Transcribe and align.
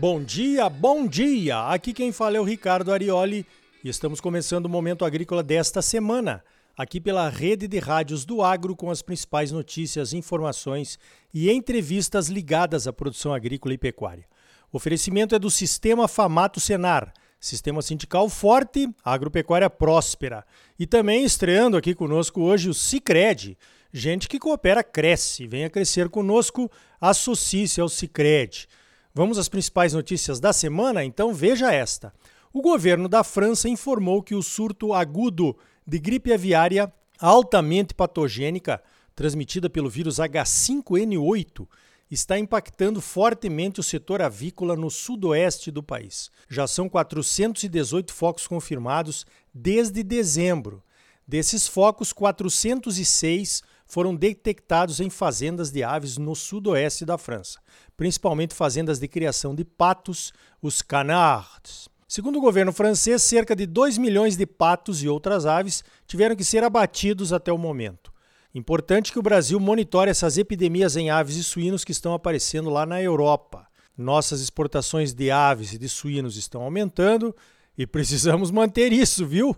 Bom 0.00 0.22
dia, 0.22 0.68
bom 0.68 1.08
dia! 1.08 1.58
Aqui 1.70 1.92
quem 1.92 2.12
fala 2.12 2.36
é 2.36 2.40
o 2.40 2.44
Ricardo 2.44 2.92
Arioli 2.92 3.44
e 3.82 3.88
estamos 3.88 4.20
começando 4.20 4.66
o 4.66 4.68
Momento 4.68 5.04
Agrícola 5.04 5.42
desta 5.42 5.82
semana, 5.82 6.44
aqui 6.76 7.00
pela 7.00 7.28
rede 7.28 7.66
de 7.66 7.80
rádios 7.80 8.24
do 8.24 8.40
Agro 8.40 8.76
com 8.76 8.92
as 8.92 9.02
principais 9.02 9.50
notícias, 9.50 10.12
informações 10.12 11.00
e 11.34 11.50
entrevistas 11.50 12.28
ligadas 12.28 12.86
à 12.86 12.92
produção 12.92 13.34
agrícola 13.34 13.74
e 13.74 13.78
pecuária. 13.78 14.24
O 14.72 14.76
oferecimento 14.76 15.34
é 15.34 15.38
do 15.38 15.50
Sistema 15.50 16.06
Famato 16.06 16.60
Senar, 16.60 17.12
Sistema 17.40 17.82
Sindical 17.82 18.28
Forte, 18.28 18.88
Agropecuária 19.04 19.68
Próspera. 19.68 20.46
E 20.78 20.86
também 20.86 21.24
estreando 21.24 21.76
aqui 21.76 21.92
conosco 21.92 22.40
hoje 22.40 22.68
o 22.68 22.74
Cicred, 22.74 23.58
gente 23.92 24.28
que 24.28 24.38
coopera 24.38 24.84
cresce. 24.84 25.48
Venha 25.48 25.68
crescer 25.68 26.08
conosco, 26.08 26.70
associe-se 27.00 27.80
ao 27.80 27.88
Cicred. 27.88 28.68
Vamos 29.14 29.38
às 29.38 29.48
principais 29.48 29.92
notícias 29.92 30.38
da 30.38 30.52
semana? 30.52 31.04
Então 31.04 31.32
veja 31.34 31.72
esta. 31.72 32.12
O 32.52 32.62
governo 32.62 33.08
da 33.08 33.24
França 33.24 33.68
informou 33.68 34.22
que 34.22 34.34
o 34.34 34.42
surto 34.42 34.92
agudo 34.92 35.56
de 35.86 35.98
gripe 35.98 36.32
aviária 36.32 36.92
altamente 37.18 37.94
patogênica, 37.94 38.82
transmitida 39.14 39.68
pelo 39.68 39.90
vírus 39.90 40.16
H5N8, 40.16 41.66
está 42.10 42.38
impactando 42.38 43.00
fortemente 43.00 43.80
o 43.80 43.82
setor 43.82 44.22
avícola 44.22 44.76
no 44.76 44.90
sudoeste 44.90 45.70
do 45.70 45.82
país. 45.82 46.30
Já 46.48 46.66
são 46.66 46.88
418 46.88 48.12
focos 48.12 48.46
confirmados 48.46 49.26
desde 49.52 50.02
dezembro. 50.02 50.82
Desses 51.26 51.66
focos, 51.66 52.12
406 52.12 53.62
foram 53.88 54.14
detectados 54.14 55.00
em 55.00 55.08
fazendas 55.08 55.72
de 55.72 55.82
aves 55.82 56.18
no 56.18 56.36
sudoeste 56.36 57.06
da 57.06 57.16
França, 57.16 57.58
principalmente 57.96 58.54
fazendas 58.54 58.98
de 58.98 59.08
criação 59.08 59.54
de 59.54 59.64
patos, 59.64 60.32
os 60.60 60.82
canards. 60.82 61.88
Segundo 62.06 62.36
o 62.38 62.40
governo 62.40 62.72
francês, 62.72 63.22
cerca 63.22 63.56
de 63.56 63.66
2 63.66 63.98
milhões 63.98 64.36
de 64.36 64.46
patos 64.46 65.02
e 65.02 65.08
outras 65.08 65.46
aves 65.46 65.82
tiveram 66.06 66.36
que 66.36 66.44
ser 66.44 66.62
abatidos 66.62 67.32
até 67.32 67.52
o 67.52 67.58
momento. 67.58 68.12
Importante 68.54 69.12
que 69.12 69.18
o 69.18 69.22
Brasil 69.22 69.58
monitore 69.58 70.10
essas 70.10 70.38
epidemias 70.38 70.96
em 70.96 71.10
aves 71.10 71.36
e 71.36 71.44
suínos 71.44 71.84
que 71.84 71.92
estão 71.92 72.14
aparecendo 72.14 72.70
lá 72.70 72.86
na 72.86 73.02
Europa. 73.02 73.66
Nossas 73.96 74.40
exportações 74.40 75.12
de 75.12 75.30
aves 75.30 75.72
e 75.72 75.78
de 75.78 75.88
suínos 75.88 76.36
estão 76.36 76.62
aumentando 76.62 77.34
e 77.76 77.86
precisamos 77.86 78.50
manter 78.52 78.92
isso, 78.92 79.26
viu? 79.26 79.56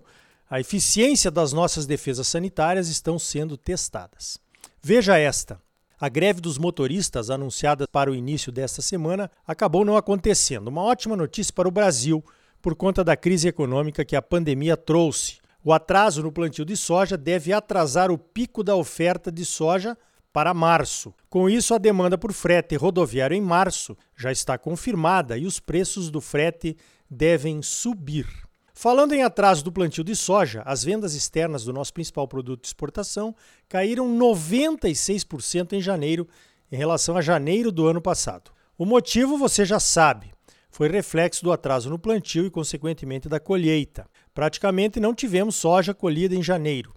A 0.51 0.59
eficiência 0.59 1.31
das 1.31 1.53
nossas 1.53 1.87
defesas 1.87 2.27
sanitárias 2.27 2.89
estão 2.89 3.21
sendo 3.21 3.57
testadas. 3.57 4.37
Veja 4.83 5.17
esta. 5.17 5.63
A 6.01 6.09
greve 6.09 6.41
dos 6.41 6.59
motoristas, 6.59 7.31
anunciada 7.31 7.87
para 7.87 8.11
o 8.11 8.17
início 8.17 8.51
desta 8.51 8.83
semana, 8.83 9.31
acabou 9.47 9.85
não 9.85 9.97
acontecendo. 9.97 10.67
Uma 10.67 10.83
ótima 10.83 11.17
notícia 11.17 11.55
para 11.55 11.69
o 11.69 11.71
Brasil, 11.71 12.25
por 12.61 12.75
conta 12.75 13.05
da 13.05 13.17
crise 13.17 13.47
econômica 13.47 14.05
que 14.05 14.17
a 14.17 14.23
pandemia 14.23 14.77
trouxe. 14.77 15.39
O 15.63 15.73
atraso 15.73 16.21
no 16.21 16.33
plantio 16.33 16.65
de 16.65 16.77
soja 16.77 17.17
deve 17.17 17.53
atrasar 17.53 18.11
o 18.11 18.19
pico 18.19 18.65
da 18.65 18.75
oferta 18.75 19.31
de 19.31 19.45
soja 19.45 19.97
para 20.33 20.53
março. 20.53 21.15
Com 21.29 21.49
isso, 21.49 21.75
a 21.75 21.79
demanda 21.79 22.19
por 22.19 22.33
frete 22.33 22.75
rodoviário 22.75 23.37
em 23.37 23.41
março 23.41 23.97
já 24.17 24.33
está 24.33 24.59
confirmada 24.59 25.39
e 25.39 25.47
os 25.47 25.61
preços 25.61 26.11
do 26.11 26.21
frete 26.21 26.77
devem 27.09 27.63
subir. 27.63 28.50
Falando 28.81 29.13
em 29.13 29.23
atraso 29.23 29.63
do 29.63 29.71
plantio 29.71 30.03
de 30.03 30.17
soja, 30.17 30.63
as 30.65 30.83
vendas 30.83 31.13
externas 31.13 31.65
do 31.65 31.71
nosso 31.71 31.93
principal 31.93 32.27
produto 32.27 32.63
de 32.63 32.69
exportação 32.69 33.37
caíram 33.69 34.09
96% 34.09 35.75
em 35.75 35.83
janeiro 35.83 36.27
em 36.73 36.77
relação 36.77 37.15
a 37.15 37.21
janeiro 37.21 37.71
do 37.71 37.87
ano 37.87 38.01
passado. 38.01 38.51
O 38.79 38.87
motivo 38.87 39.37
você 39.37 39.67
já 39.67 39.79
sabe. 39.79 40.33
Foi 40.71 40.89
reflexo 40.89 41.45
do 41.45 41.53
atraso 41.53 41.91
no 41.91 41.99
plantio 41.99 42.47
e, 42.47 42.51
consequentemente, 42.51 43.29
da 43.29 43.39
colheita. 43.39 44.07
Praticamente 44.33 44.99
não 44.99 45.15
tivemos 45.15 45.57
soja 45.57 45.93
colhida 45.93 46.35
em 46.35 46.43
janeiro. 46.43 46.95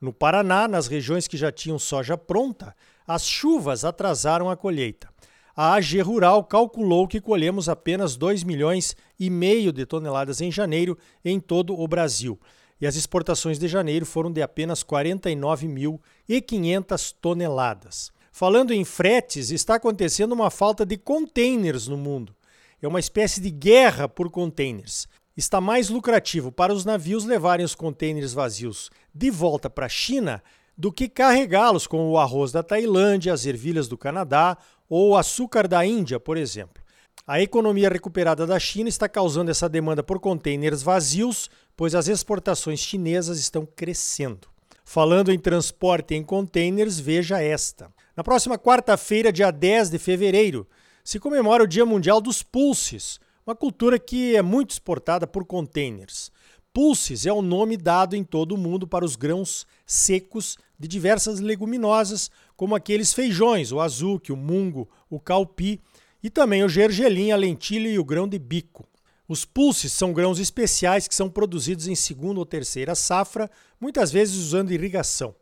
No 0.00 0.12
Paraná, 0.12 0.68
nas 0.68 0.86
regiões 0.86 1.26
que 1.26 1.36
já 1.36 1.50
tinham 1.50 1.80
soja 1.80 2.16
pronta, 2.16 2.76
as 3.04 3.26
chuvas 3.26 3.84
atrasaram 3.84 4.48
a 4.48 4.56
colheita 4.56 5.12
a 5.56 5.74
AG 5.74 6.00
Rural 6.00 6.42
calculou 6.42 7.06
que 7.06 7.20
colhemos 7.20 7.68
apenas 7.68 8.16
2 8.16 8.42
milhões 8.42 8.96
e 9.18 9.28
meio 9.30 9.72
de 9.72 9.86
toneladas 9.86 10.40
em 10.40 10.50
janeiro 10.50 10.98
em 11.24 11.38
todo 11.38 11.78
o 11.78 11.86
Brasil. 11.86 12.40
E 12.80 12.86
as 12.86 12.96
exportações 12.96 13.56
de 13.58 13.68
janeiro 13.68 14.04
foram 14.04 14.32
de 14.32 14.42
apenas 14.42 14.82
49.500 14.82 17.14
toneladas. 17.20 18.10
Falando 18.32 18.72
em 18.72 18.84
fretes, 18.84 19.52
está 19.52 19.76
acontecendo 19.76 20.32
uma 20.32 20.50
falta 20.50 20.84
de 20.84 20.96
containers 20.96 21.86
no 21.86 21.96
mundo. 21.96 22.34
É 22.82 22.88
uma 22.88 22.98
espécie 22.98 23.40
de 23.40 23.50
guerra 23.50 24.08
por 24.08 24.28
containers. 24.28 25.06
Está 25.36 25.60
mais 25.60 25.88
lucrativo 25.88 26.50
para 26.50 26.74
os 26.74 26.84
navios 26.84 27.24
levarem 27.24 27.64
os 27.64 27.76
containers 27.76 28.32
vazios 28.32 28.90
de 29.14 29.30
volta 29.30 29.70
para 29.70 29.86
a 29.86 29.88
China 29.88 30.42
do 30.76 30.92
que 30.92 31.08
carregá-los 31.08 31.86
com 31.86 32.10
o 32.10 32.18
arroz 32.18 32.50
da 32.50 32.60
Tailândia, 32.62 33.32
as 33.32 33.46
ervilhas 33.46 33.86
do 33.86 33.96
Canadá 33.96 34.58
ou 34.88 35.16
açúcar 35.16 35.66
da 35.66 35.84
Índia, 35.84 36.18
por 36.18 36.36
exemplo. 36.36 36.82
A 37.26 37.40
economia 37.40 37.88
recuperada 37.88 38.46
da 38.46 38.58
China 38.58 38.88
está 38.88 39.08
causando 39.08 39.50
essa 39.50 39.68
demanda 39.68 40.02
por 40.02 40.20
contêineres 40.20 40.82
vazios, 40.82 41.48
pois 41.74 41.94
as 41.94 42.06
exportações 42.06 42.80
chinesas 42.80 43.38
estão 43.38 43.66
crescendo. 43.66 44.48
Falando 44.84 45.32
em 45.32 45.38
transporte 45.38 46.14
em 46.14 46.22
contêineres, 46.22 47.00
veja 47.00 47.42
esta. 47.42 47.90
Na 48.14 48.22
próxima 48.22 48.58
quarta-feira, 48.58 49.32
dia 49.32 49.50
10 49.50 49.88
de 49.88 49.98
fevereiro, 49.98 50.68
se 51.02 51.18
comemora 51.18 51.64
o 51.64 51.66
Dia 51.66 51.86
Mundial 51.86 52.20
dos 52.20 52.42
Pulses, 52.42 53.18
uma 53.46 53.56
cultura 53.56 53.98
que 53.98 54.36
é 54.36 54.42
muito 54.42 54.72
exportada 54.72 55.26
por 55.26 55.46
contêineres. 55.46 56.30
Pulses 56.72 57.24
é 57.24 57.32
o 57.32 57.40
nome 57.40 57.76
dado 57.76 58.16
em 58.16 58.24
todo 58.24 58.52
o 58.52 58.58
mundo 58.58 58.86
para 58.86 59.04
os 59.04 59.16
grãos 59.16 59.66
secos 59.86 60.58
de 60.78 60.88
diversas 60.88 61.40
leguminosas, 61.40 62.30
como 62.56 62.74
aqueles 62.74 63.12
feijões, 63.12 63.72
o 63.72 63.80
azuki, 63.80 64.32
o 64.32 64.36
mungo, 64.36 64.88
o 65.10 65.18
calpi 65.18 65.80
e 66.22 66.30
também 66.30 66.64
o 66.64 66.68
gergelim, 66.68 67.32
a 67.32 67.36
lentilha 67.36 67.88
e 67.88 67.98
o 67.98 68.04
grão 68.04 68.28
de 68.28 68.38
bico. 68.38 68.88
Os 69.26 69.44
pulses 69.44 69.92
são 69.92 70.12
grãos 70.12 70.38
especiais 70.38 71.08
que 71.08 71.14
são 71.14 71.30
produzidos 71.30 71.88
em 71.88 71.94
segunda 71.94 72.38
ou 72.38 72.46
terceira 72.46 72.94
safra, 72.94 73.50
muitas 73.80 74.12
vezes 74.12 74.36
usando 74.36 74.72
irrigação. 74.72 75.34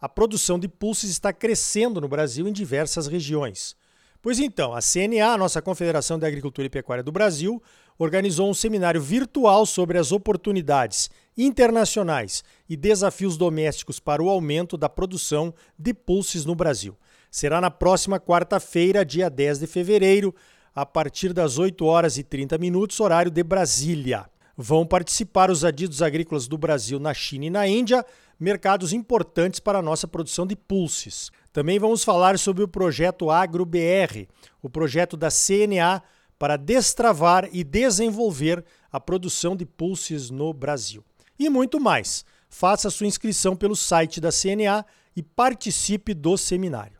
A 0.00 0.08
produção 0.08 0.58
de 0.58 0.68
pulses 0.68 1.10
está 1.10 1.32
crescendo 1.32 2.00
no 2.00 2.08
Brasil 2.08 2.48
em 2.48 2.52
diversas 2.52 3.06
regiões. 3.06 3.76
Pois 4.22 4.40
então, 4.40 4.74
a 4.74 4.80
CNA, 4.80 5.34
a 5.34 5.38
nossa 5.38 5.62
Confederação 5.62 6.18
de 6.18 6.26
Agricultura 6.26 6.66
e 6.66 6.70
Pecuária 6.70 7.04
do 7.04 7.12
Brasil, 7.12 7.62
organizou 7.98 8.48
um 8.48 8.54
seminário 8.54 9.00
virtual 9.00 9.64
sobre 9.66 9.98
as 9.98 10.12
oportunidades 10.12 11.10
internacionais 11.36 12.42
e 12.68 12.76
desafios 12.76 13.36
domésticos 13.36 14.00
para 14.00 14.22
o 14.22 14.28
aumento 14.28 14.76
da 14.76 14.88
produção 14.88 15.52
de 15.78 15.92
pulses 15.92 16.44
no 16.44 16.54
Brasil. 16.54 16.96
Será 17.30 17.60
na 17.60 17.70
próxima 17.70 18.18
quarta-feira, 18.18 19.04
dia 19.04 19.28
10 19.28 19.58
de 19.58 19.66
fevereiro, 19.66 20.34
a 20.74 20.84
partir 20.84 21.32
das 21.32 21.58
8 21.58 21.84
horas 21.84 22.18
e 22.18 22.22
30 22.22 22.58
minutos, 22.58 23.00
horário 23.00 23.30
de 23.30 23.42
Brasília. 23.42 24.26
Vão 24.56 24.86
participar 24.86 25.50
os 25.50 25.64
adidos 25.64 26.00
agrícolas 26.00 26.48
do 26.48 26.56
Brasil 26.56 26.98
na 26.98 27.12
China 27.12 27.44
e 27.44 27.50
na 27.50 27.68
Índia, 27.68 28.04
mercados 28.40 28.92
importantes 28.92 29.60
para 29.60 29.78
a 29.78 29.82
nossa 29.82 30.08
produção 30.08 30.46
de 30.46 30.56
pulses. 30.56 31.30
Também 31.52 31.78
vamos 31.78 32.04
falar 32.04 32.38
sobre 32.38 32.62
o 32.62 32.68
projeto 32.68 33.30
AgroBR, 33.30 34.28
o 34.62 34.68
projeto 34.68 35.16
da 35.16 35.28
CNA 35.28 36.02
para 36.38 36.56
destravar 36.56 37.48
e 37.52 37.64
desenvolver 37.64 38.64
a 38.90 39.00
produção 39.00 39.56
de 39.56 39.64
pulses 39.64 40.30
no 40.30 40.52
Brasil. 40.52 41.04
E 41.38 41.48
muito 41.48 41.80
mais. 41.80 42.24
Faça 42.48 42.90
sua 42.90 43.06
inscrição 43.06 43.56
pelo 43.56 43.76
site 43.76 44.20
da 44.20 44.30
CNA 44.30 44.84
e 45.14 45.22
participe 45.22 46.14
do 46.14 46.36
seminário. 46.36 46.98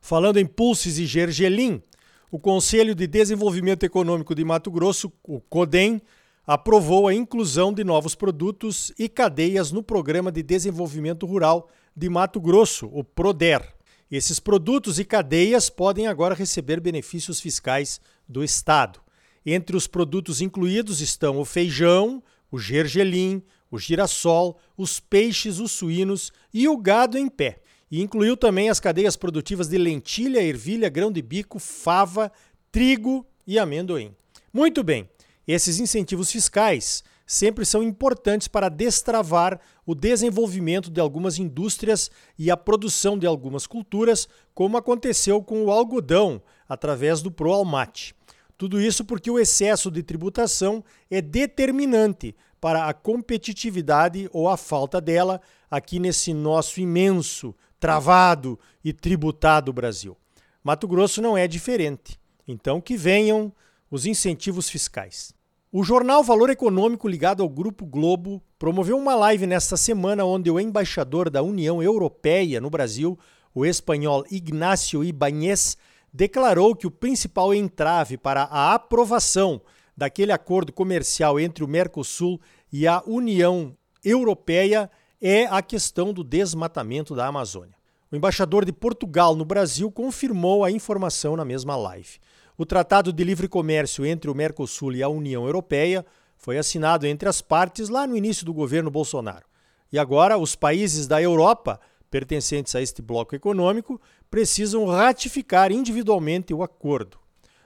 Falando 0.00 0.38
em 0.38 0.46
pulses 0.46 0.98
e 0.98 1.06
gergelim, 1.06 1.82
o 2.30 2.38
Conselho 2.38 2.94
de 2.94 3.06
Desenvolvimento 3.06 3.84
Econômico 3.84 4.34
de 4.34 4.44
Mato 4.44 4.70
Grosso, 4.70 5.12
o 5.22 5.40
CODEM, 5.40 6.00
aprovou 6.46 7.06
a 7.06 7.14
inclusão 7.14 7.72
de 7.72 7.84
novos 7.84 8.14
produtos 8.14 8.92
e 8.98 9.08
cadeias 9.08 9.70
no 9.70 9.82
Programa 9.82 10.32
de 10.32 10.42
Desenvolvimento 10.42 11.26
Rural 11.26 11.68
de 11.94 12.08
Mato 12.08 12.40
Grosso, 12.40 12.88
o 12.92 13.04
PRODER. 13.04 13.62
Esses 14.10 14.40
produtos 14.40 14.98
e 14.98 15.04
cadeias 15.04 15.68
podem 15.68 16.06
agora 16.06 16.34
receber 16.34 16.80
benefícios 16.80 17.40
fiscais 17.40 18.00
do 18.28 18.44
Estado. 18.44 19.00
Entre 19.44 19.76
os 19.76 19.86
produtos 19.86 20.40
incluídos 20.40 21.00
estão 21.00 21.38
o 21.38 21.44
feijão, 21.44 22.22
o 22.50 22.58
gergelim, 22.58 23.42
o 23.70 23.78
girassol, 23.78 24.58
os 24.76 25.00
peixes, 25.00 25.58
os 25.58 25.72
suínos 25.72 26.32
e 26.52 26.68
o 26.68 26.76
gado 26.76 27.16
em 27.16 27.28
pé. 27.28 27.60
E 27.90 28.02
incluiu 28.02 28.36
também 28.36 28.68
as 28.68 28.80
cadeias 28.80 29.16
produtivas 29.16 29.68
de 29.68 29.78
lentilha, 29.78 30.42
ervilha, 30.42 30.88
grão 30.88 31.10
de 31.10 31.22
bico, 31.22 31.58
fava, 31.58 32.30
trigo 32.70 33.26
e 33.46 33.58
amendoim. 33.58 34.14
Muito 34.52 34.82
bem, 34.82 35.08
esses 35.46 35.78
incentivos 35.78 36.30
fiscais 36.30 37.02
sempre 37.26 37.64
são 37.64 37.82
importantes 37.82 38.48
para 38.48 38.70
destravar 38.70 39.60
o 39.84 39.94
desenvolvimento 39.94 40.90
de 40.90 41.00
algumas 41.00 41.38
indústrias 41.38 42.10
e 42.38 42.50
a 42.50 42.56
produção 42.56 43.18
de 43.18 43.26
algumas 43.26 43.66
culturas, 43.66 44.28
como 44.54 44.78
aconteceu 44.78 45.42
com 45.42 45.64
o 45.64 45.70
algodão 45.70 46.42
através 46.68 47.22
do 47.22 47.30
Proalmate. 47.30 48.14
Tudo 48.56 48.80
isso 48.80 49.04
porque 49.04 49.30
o 49.30 49.38
excesso 49.38 49.90
de 49.90 50.02
tributação 50.02 50.84
é 51.10 51.20
determinante 51.20 52.34
para 52.60 52.88
a 52.88 52.92
competitividade 52.92 54.28
ou 54.32 54.48
a 54.48 54.56
falta 54.56 55.00
dela 55.00 55.40
aqui 55.70 55.98
nesse 55.98 56.34
nosso 56.34 56.80
imenso, 56.80 57.54
travado 57.78 58.58
e 58.84 58.92
tributado 58.92 59.72
Brasil. 59.72 60.16
Mato 60.62 60.88
Grosso 60.88 61.22
não 61.22 61.38
é 61.38 61.46
diferente. 61.46 62.18
Então 62.46 62.80
que 62.80 62.96
venham 62.96 63.52
os 63.90 64.06
incentivos 64.06 64.68
fiscais. 64.68 65.32
O 65.70 65.84
jornal 65.84 66.24
Valor 66.24 66.48
Econômico, 66.48 67.06
ligado 67.06 67.42
ao 67.42 67.48
Grupo 67.48 67.84
Globo, 67.84 68.42
promoveu 68.58 68.96
uma 68.96 69.14
live 69.14 69.46
nesta 69.46 69.76
semana 69.76 70.24
onde 70.24 70.50
o 70.50 70.58
embaixador 70.58 71.28
da 71.28 71.42
União 71.42 71.82
Europeia 71.82 72.58
no 72.60 72.70
Brasil, 72.70 73.18
o 73.54 73.66
espanhol 73.66 74.24
Ignacio 74.30 75.04
Ibáñez, 75.04 75.76
declarou 76.12 76.74
que 76.74 76.86
o 76.86 76.90
principal 76.90 77.54
entrave 77.54 78.16
para 78.16 78.42
a 78.44 78.74
aprovação 78.74 79.60
daquele 79.96 80.32
acordo 80.32 80.72
comercial 80.72 81.40
entre 81.40 81.64
o 81.64 81.68
Mercosul 81.68 82.40
e 82.72 82.86
a 82.86 83.02
União 83.06 83.76
Europeia 84.04 84.90
é 85.20 85.46
a 85.46 85.60
questão 85.60 86.12
do 86.12 86.22
desmatamento 86.22 87.14
da 87.14 87.26
Amazônia. 87.26 87.76
O 88.10 88.16
embaixador 88.16 88.64
de 88.64 88.72
Portugal 88.72 89.34
no 89.34 89.44
Brasil 89.44 89.90
confirmou 89.90 90.64
a 90.64 90.70
informação 90.70 91.36
na 91.36 91.44
mesma 91.44 91.76
live. 91.76 92.18
O 92.56 92.64
Tratado 92.64 93.12
de 93.12 93.22
Livre 93.22 93.48
Comércio 93.48 94.06
entre 94.06 94.30
o 94.30 94.34
Mercosul 94.34 94.92
e 94.92 95.02
a 95.02 95.08
União 95.08 95.44
Europeia 95.44 96.06
foi 96.36 96.56
assinado 96.56 97.06
entre 97.06 97.28
as 97.28 97.42
partes 97.42 97.88
lá 97.88 98.06
no 98.06 98.16
início 98.16 98.46
do 98.46 98.54
governo 98.54 98.90
Bolsonaro. 98.90 99.44
E 99.92 99.98
agora 99.98 100.38
os 100.38 100.54
países 100.54 101.06
da 101.06 101.20
Europa, 101.20 101.80
pertencentes 102.10 102.74
a 102.74 102.80
este 102.80 103.02
bloco 103.02 103.34
econômico, 103.34 104.00
precisam 104.30 104.86
ratificar 104.86 105.70
individualmente 105.72 106.54
o 106.54 106.62
acordo. 106.62 107.18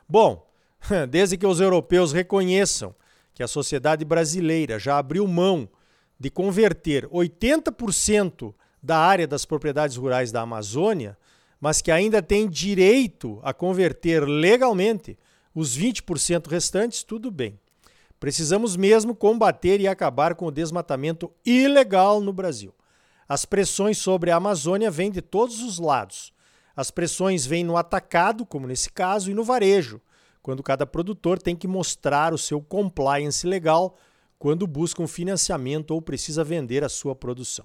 Bom, 0.08 0.50
desde 1.10 1.36
que 1.36 1.46
os 1.46 1.60
europeus 1.60 2.12
reconheçam 2.12 2.94
que 3.34 3.42
a 3.42 3.48
sociedade 3.48 4.04
brasileira 4.04 4.78
já 4.78 4.98
abriu 4.98 5.26
mão 5.26 5.68
de 6.18 6.30
converter 6.30 7.06
80% 7.08 8.54
da 8.82 8.98
área 8.98 9.26
das 9.26 9.44
propriedades 9.44 9.96
rurais 9.96 10.30
da 10.30 10.42
Amazônia 10.42 11.16
mas 11.62 11.80
que 11.80 11.92
ainda 11.92 12.20
tem 12.20 12.48
direito 12.48 13.38
a 13.40 13.54
converter 13.54 14.24
legalmente 14.24 15.16
os 15.54 15.78
20% 15.78 16.48
restantes, 16.48 17.04
tudo 17.04 17.30
bem. 17.30 17.56
Precisamos 18.18 18.74
mesmo 18.74 19.14
combater 19.14 19.80
e 19.80 19.86
acabar 19.86 20.34
com 20.34 20.46
o 20.46 20.50
desmatamento 20.50 21.30
ilegal 21.46 22.20
no 22.20 22.32
Brasil. 22.32 22.74
As 23.32 23.46
pressões 23.46 23.96
sobre 23.96 24.30
a 24.30 24.36
Amazônia 24.36 24.90
vêm 24.90 25.10
de 25.10 25.22
todos 25.22 25.62
os 25.62 25.78
lados. 25.78 26.34
As 26.76 26.90
pressões 26.90 27.46
vêm 27.46 27.64
no 27.64 27.78
atacado, 27.78 28.44
como 28.44 28.66
nesse 28.66 28.92
caso, 28.92 29.30
e 29.30 29.34
no 29.34 29.42
varejo, 29.42 30.02
quando 30.42 30.62
cada 30.62 30.84
produtor 30.84 31.40
tem 31.40 31.56
que 31.56 31.66
mostrar 31.66 32.34
o 32.34 32.36
seu 32.36 32.60
compliance 32.60 33.46
legal 33.46 33.96
quando 34.38 34.66
busca 34.66 35.00
um 35.00 35.08
financiamento 35.08 35.92
ou 35.92 36.02
precisa 36.02 36.44
vender 36.44 36.84
a 36.84 36.90
sua 36.90 37.16
produção. 37.16 37.64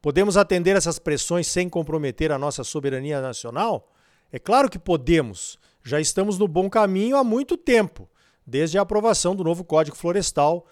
Podemos 0.00 0.36
atender 0.36 0.76
essas 0.76 1.00
pressões 1.00 1.48
sem 1.48 1.68
comprometer 1.68 2.30
a 2.30 2.38
nossa 2.38 2.62
soberania 2.62 3.20
nacional? 3.20 3.90
É 4.30 4.38
claro 4.38 4.70
que 4.70 4.78
podemos. 4.78 5.58
Já 5.82 6.00
estamos 6.00 6.38
no 6.38 6.46
bom 6.46 6.70
caminho 6.70 7.16
há 7.16 7.24
muito 7.24 7.56
tempo, 7.56 8.08
desde 8.46 8.78
a 8.78 8.82
aprovação 8.82 9.34
do 9.34 9.42
novo 9.42 9.64
Código 9.64 9.96
Florestal, 9.96 10.64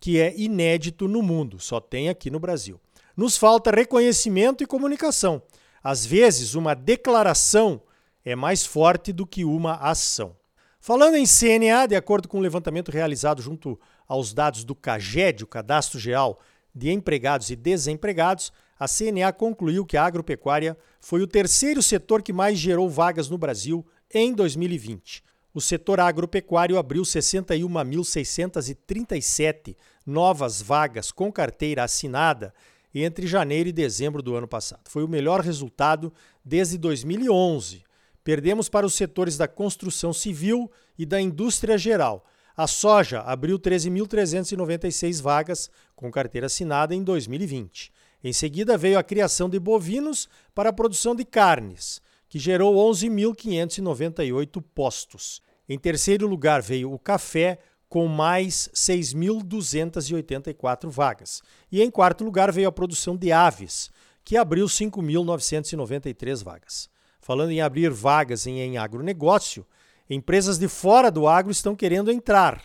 que 0.00 0.18
é 0.18 0.34
inédito 0.34 1.06
no 1.06 1.20
mundo, 1.20 1.60
só 1.60 1.78
tem 1.78 2.08
aqui 2.08 2.30
no 2.30 2.40
Brasil. 2.40 2.80
Nos 3.16 3.36
falta 3.36 3.70
reconhecimento 3.70 4.64
e 4.64 4.66
comunicação. 4.66 5.42
Às 5.82 6.06
vezes, 6.06 6.54
uma 6.54 6.74
declaração 6.74 7.82
é 8.24 8.36
mais 8.36 8.64
forte 8.64 9.12
do 9.12 9.26
que 9.26 9.44
uma 9.44 9.74
ação. 9.74 10.34
Falando 10.80 11.16
em 11.16 11.24
CNA, 11.24 11.86
de 11.86 11.94
acordo 11.94 12.26
com 12.28 12.38
o 12.38 12.40
um 12.40 12.42
levantamento 12.42 12.90
realizado 12.90 13.42
junto 13.42 13.78
aos 14.08 14.32
dados 14.32 14.64
do 14.64 14.74
CAGED, 14.74 15.44
o 15.44 15.46
Cadastro 15.46 15.98
Geral 15.98 16.40
de 16.74 16.90
Empregados 16.90 17.50
e 17.50 17.56
Desempregados, 17.56 18.52
a 18.78 18.88
CNA 18.88 19.30
concluiu 19.32 19.84
que 19.86 19.96
a 19.96 20.04
agropecuária 20.04 20.76
foi 21.00 21.22
o 21.22 21.26
terceiro 21.26 21.82
setor 21.82 22.22
que 22.22 22.32
mais 22.32 22.58
gerou 22.58 22.90
vagas 22.90 23.28
no 23.28 23.38
Brasil 23.38 23.86
em 24.12 24.34
2020. 24.34 25.22
O 25.54 25.60
setor 25.60 26.00
agropecuário 26.00 26.78
abriu 26.78 27.02
61.637 27.02 29.76
novas 30.04 30.60
vagas 30.62 31.12
com 31.12 31.30
carteira 31.30 31.84
assinada 31.84 32.52
entre 33.00 33.26
janeiro 33.26 33.68
e 33.68 33.72
dezembro 33.72 34.22
do 34.22 34.34
ano 34.34 34.48
passado. 34.48 34.88
Foi 34.88 35.02
o 35.02 35.08
melhor 35.08 35.40
resultado 35.40 36.12
desde 36.44 36.76
2011. 36.76 37.82
Perdemos 38.22 38.68
para 38.68 38.84
os 38.84 38.94
setores 38.94 39.36
da 39.36 39.48
construção 39.48 40.12
civil 40.12 40.70
e 40.98 41.06
da 41.06 41.20
indústria 41.20 41.78
geral. 41.78 42.24
A 42.56 42.66
soja 42.66 43.20
abriu 43.20 43.58
13.396 43.58 45.22
vagas 45.22 45.70
com 45.96 46.10
carteira 46.10 46.46
assinada 46.46 46.94
em 46.94 47.02
2020. 47.02 47.90
Em 48.22 48.32
seguida 48.32 48.76
veio 48.76 48.98
a 48.98 49.02
criação 49.02 49.48
de 49.48 49.58
bovinos 49.58 50.28
para 50.54 50.68
a 50.70 50.72
produção 50.72 51.14
de 51.14 51.24
carnes, 51.24 52.00
que 52.28 52.38
gerou 52.38 52.74
11.598 52.90 54.62
postos. 54.74 55.42
Em 55.68 55.78
terceiro 55.78 56.26
lugar 56.26 56.60
veio 56.60 56.92
o 56.92 56.98
café, 56.98 57.58
com 57.92 58.08
mais 58.08 58.68
6.284 58.74 60.88
vagas. 60.88 61.42
E 61.70 61.82
em 61.82 61.90
quarto 61.90 62.24
lugar 62.24 62.50
veio 62.50 62.66
a 62.66 62.72
produção 62.72 63.18
de 63.18 63.30
aves, 63.30 63.90
que 64.24 64.34
abriu 64.34 64.64
5.993 64.64 66.42
vagas. 66.42 66.88
Falando 67.20 67.50
em 67.50 67.60
abrir 67.60 67.90
vagas 67.90 68.46
em, 68.46 68.60
em 68.60 68.78
agronegócio, 68.78 69.66
empresas 70.08 70.58
de 70.58 70.68
fora 70.68 71.10
do 71.10 71.28
agro 71.28 71.52
estão 71.52 71.76
querendo 71.76 72.10
entrar. 72.10 72.62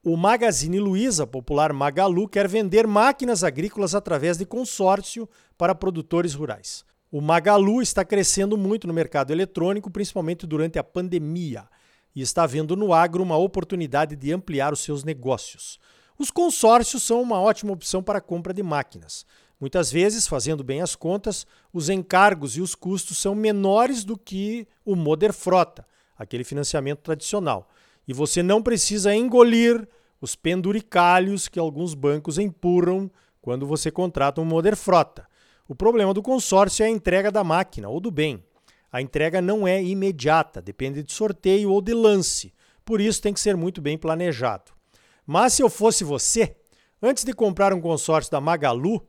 O 0.00 0.16
Magazine 0.16 0.78
Luiza, 0.78 1.26
popular 1.26 1.72
Magalu, 1.72 2.28
quer 2.28 2.46
vender 2.46 2.86
máquinas 2.86 3.42
agrícolas 3.42 3.96
através 3.96 4.38
de 4.38 4.46
consórcio 4.46 5.28
para 5.58 5.74
produtores 5.74 6.34
rurais. 6.34 6.84
O 7.10 7.20
Magalu 7.20 7.82
está 7.82 8.04
crescendo 8.04 8.56
muito 8.56 8.86
no 8.86 8.94
mercado 8.94 9.32
eletrônico, 9.32 9.90
principalmente 9.90 10.46
durante 10.46 10.78
a 10.78 10.84
pandemia, 10.84 11.64
e 12.14 12.20
está 12.20 12.46
vendo 12.46 12.76
no 12.76 12.92
agro 12.92 13.22
uma 13.22 13.36
oportunidade 13.36 14.16
de 14.16 14.32
ampliar 14.32 14.72
os 14.72 14.80
seus 14.80 15.04
negócios. 15.04 15.78
Os 16.18 16.30
consórcios 16.30 17.02
são 17.02 17.20
uma 17.20 17.40
ótima 17.40 17.72
opção 17.72 18.02
para 18.02 18.18
a 18.18 18.22
compra 18.22 18.52
de 18.52 18.62
máquinas. 18.62 19.24
Muitas 19.60 19.90
vezes, 19.90 20.26
fazendo 20.26 20.64
bem 20.64 20.80
as 20.80 20.94
contas, 20.94 21.46
os 21.72 21.88
encargos 21.88 22.56
e 22.56 22.60
os 22.60 22.74
custos 22.74 23.18
são 23.18 23.34
menores 23.34 24.04
do 24.04 24.18
que 24.18 24.66
o 24.84 24.94
Moder 24.96 25.32
Frota, 25.32 25.86
aquele 26.16 26.44
financiamento 26.44 27.00
tradicional 27.00 27.68
e 28.06 28.12
você 28.12 28.42
não 28.42 28.62
precisa 28.62 29.14
engolir 29.14 29.86
os 30.20 30.34
penduricalhos 30.34 31.48
que 31.48 31.58
alguns 31.58 31.94
bancos 31.94 32.38
empurram 32.38 33.10
quando 33.40 33.66
você 33.66 33.90
contrata 33.90 34.40
um 34.40 34.44
Moder 34.44 34.76
Frota. 34.76 35.26
O 35.68 35.74
problema 35.74 36.12
do 36.12 36.22
consórcio 36.22 36.82
é 36.82 36.86
a 36.86 36.90
entrega 36.90 37.30
da 37.30 37.42
máquina 37.42 37.88
ou 37.88 38.00
do 38.00 38.10
bem. 38.10 38.42
A 38.92 39.00
entrega 39.00 39.40
não 39.40 39.66
é 39.66 39.82
imediata, 39.82 40.60
depende 40.60 41.02
de 41.02 41.12
sorteio 41.12 41.70
ou 41.70 41.80
de 41.80 41.94
lance. 41.94 42.52
Por 42.84 43.00
isso 43.00 43.22
tem 43.22 43.32
que 43.32 43.40
ser 43.40 43.56
muito 43.56 43.80
bem 43.80 43.96
planejado. 43.96 44.70
Mas 45.26 45.54
se 45.54 45.62
eu 45.62 45.70
fosse 45.70 46.04
você, 46.04 46.54
antes 47.00 47.24
de 47.24 47.32
comprar 47.32 47.72
um 47.72 47.80
consórcio 47.80 48.30
da 48.30 48.40
Magalu 48.40 49.02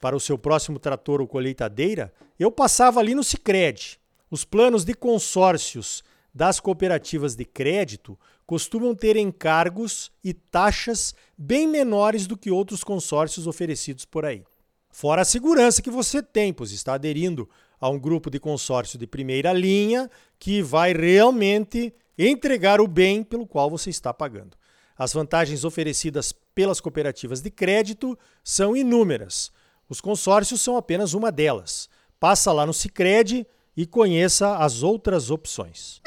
para 0.00 0.16
o 0.16 0.20
seu 0.20 0.38
próximo 0.38 0.78
trator 0.78 1.20
ou 1.20 1.26
colheitadeira, 1.26 2.12
eu 2.38 2.50
passava 2.50 3.00
ali 3.00 3.14
no 3.14 3.22
Sicredi. 3.22 4.00
Os 4.30 4.44
planos 4.44 4.84
de 4.84 4.94
consórcios 4.94 6.02
das 6.32 6.60
cooperativas 6.60 7.34
de 7.34 7.44
crédito 7.44 8.18
costumam 8.46 8.94
ter 8.94 9.16
encargos 9.16 10.10
e 10.24 10.32
taxas 10.32 11.14
bem 11.36 11.66
menores 11.66 12.26
do 12.26 12.36
que 12.36 12.50
outros 12.50 12.82
consórcios 12.82 13.46
oferecidos 13.46 14.04
por 14.04 14.24
aí. 14.24 14.42
Fora 14.90 15.22
a 15.22 15.24
segurança 15.24 15.82
que 15.82 15.90
você 15.90 16.22
tem, 16.22 16.52
pois 16.52 16.72
está 16.72 16.94
aderindo 16.94 17.48
a 17.80 17.88
um 17.88 17.98
grupo 17.98 18.30
de 18.30 18.40
consórcio 18.40 18.98
de 18.98 19.06
primeira 19.06 19.52
linha 19.52 20.10
que 20.38 20.62
vai 20.62 20.92
realmente 20.92 21.92
entregar 22.18 22.80
o 22.80 22.88
bem 22.88 23.22
pelo 23.22 23.46
qual 23.46 23.70
você 23.70 23.90
está 23.90 24.12
pagando. 24.12 24.56
As 24.96 25.12
vantagens 25.12 25.64
oferecidas 25.64 26.32
pelas 26.54 26.80
cooperativas 26.80 27.40
de 27.40 27.50
crédito 27.50 28.18
são 28.42 28.76
inúmeras. 28.76 29.52
Os 29.88 30.00
consórcios 30.00 30.60
são 30.60 30.76
apenas 30.76 31.14
uma 31.14 31.30
delas. 31.30 31.88
Passa 32.18 32.52
lá 32.52 32.66
no 32.66 32.74
Sicredi 32.74 33.46
e 33.76 33.86
conheça 33.86 34.56
as 34.56 34.82
outras 34.82 35.30
opções. 35.30 36.02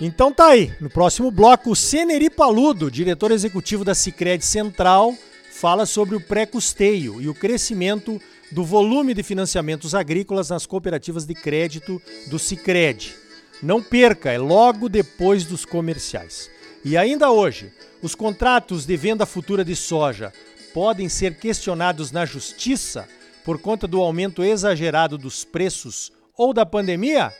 Então 0.00 0.32
tá 0.32 0.46
aí, 0.46 0.72
no 0.80 0.88
próximo 0.88 1.28
bloco, 1.28 1.72
o 1.72 1.76
Ceneri 1.76 2.30
Paludo, 2.30 2.88
diretor 2.88 3.32
executivo 3.32 3.84
da 3.84 3.96
Sicredi 3.96 4.44
Central, 4.44 5.12
fala 5.58 5.86
sobre 5.86 6.14
o 6.14 6.20
pré-custeio 6.20 7.20
e 7.20 7.28
o 7.28 7.34
crescimento 7.34 8.20
do 8.52 8.64
volume 8.64 9.12
de 9.12 9.24
financiamentos 9.24 9.92
agrícolas 9.92 10.50
nas 10.50 10.66
cooperativas 10.66 11.26
de 11.26 11.34
crédito 11.34 12.00
do 12.28 12.38
Sicredi. 12.38 13.16
Não 13.60 13.82
perca, 13.82 14.30
é 14.30 14.38
logo 14.38 14.88
depois 14.88 15.44
dos 15.44 15.64
comerciais. 15.64 16.48
E 16.84 16.96
ainda 16.96 17.32
hoje, 17.32 17.72
os 18.00 18.14
contratos 18.14 18.86
de 18.86 18.96
venda 18.96 19.26
futura 19.26 19.64
de 19.64 19.74
soja 19.74 20.32
podem 20.72 21.08
ser 21.08 21.36
questionados 21.36 22.12
na 22.12 22.24
justiça 22.24 23.08
por 23.44 23.60
conta 23.60 23.88
do 23.88 24.00
aumento 24.00 24.44
exagerado 24.44 25.18
dos 25.18 25.44
preços 25.44 26.12
ou 26.36 26.54
da 26.54 26.64
pandemia? 26.64 27.32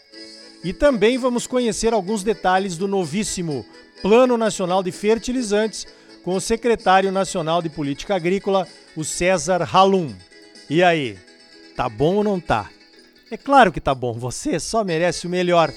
E 0.65 0.73
também 0.73 1.19
vamos 1.19 1.47
conhecer 1.47 1.93
alguns 1.93 2.25
detalhes 2.25 2.77
do 2.77 2.89
novíssimo 2.89 3.65
Plano 4.03 4.37
Nacional 4.37 4.83
de 4.83 4.91
Fertilizantes 4.91 5.87
com 6.25 6.35
o 6.35 6.41
secretário 6.41 7.11
nacional 7.13 7.63
de 7.63 7.69
Política 7.69 8.15
Agrícola, 8.15 8.67
o 8.97 9.05
César 9.05 9.69
Halum. 9.73 10.15
E 10.69 10.83
aí, 10.83 11.19
tá 11.77 11.89
bom 11.89 12.17
ou 12.17 12.25
não 12.25 12.39
tá? 12.41 12.71
É 13.31 13.37
claro 13.37 13.73
que 13.73 13.81
tá 13.81 13.95
bom, 13.95 14.13
você 14.13 14.59
só 14.59 14.83
merece 14.83 15.27
o 15.27 15.31
melhor. 15.31 15.73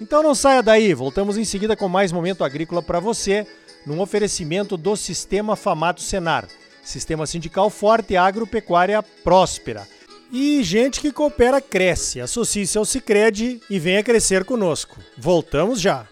Então 0.00 0.22
não 0.22 0.34
saia 0.34 0.62
daí, 0.62 0.92
voltamos 0.94 1.36
em 1.36 1.44
seguida 1.44 1.76
com 1.76 1.88
mais 1.88 2.12
momento 2.12 2.44
agrícola 2.44 2.82
para 2.82 3.00
você, 3.00 3.46
num 3.86 4.00
oferecimento 4.00 4.76
do 4.76 4.96
Sistema 4.96 5.56
Famato 5.56 6.00
Senar, 6.00 6.48
Sistema 6.82 7.26
Sindical 7.26 7.70
Forte 7.70 8.14
e 8.14 8.16
Agropecuária 8.16 9.02
Próspera. 9.02 9.86
E 10.32 10.62
gente 10.64 11.00
que 11.00 11.12
coopera 11.12 11.60
cresce. 11.60 12.20
Associe-se 12.20 12.76
ao 12.76 12.84
Sicredi 12.84 13.60
e 13.70 13.78
venha 13.78 14.02
crescer 14.02 14.44
conosco. 14.44 14.98
Voltamos 15.16 15.80
já. 15.80 16.08